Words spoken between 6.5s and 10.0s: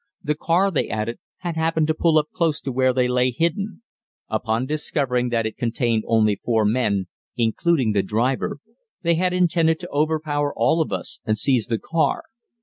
men, including the driver, they had intended to